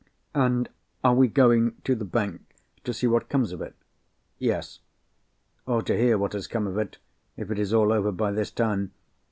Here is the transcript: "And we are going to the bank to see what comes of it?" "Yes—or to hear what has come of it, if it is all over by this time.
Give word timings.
"And 0.33 0.67
we 1.03 1.27
are 1.27 1.29
going 1.29 1.75
to 1.83 1.93
the 1.93 2.05
bank 2.05 2.55
to 2.85 2.91
see 2.91 3.05
what 3.05 3.29
comes 3.29 3.51
of 3.51 3.61
it?" 3.61 3.75
"Yes—or 4.39 5.83
to 5.83 5.95
hear 5.95 6.17
what 6.17 6.33
has 6.33 6.47
come 6.47 6.65
of 6.65 6.79
it, 6.79 6.97
if 7.37 7.51
it 7.51 7.59
is 7.59 7.71
all 7.71 7.93
over 7.93 8.11
by 8.11 8.31
this 8.31 8.49
time. 8.49 8.93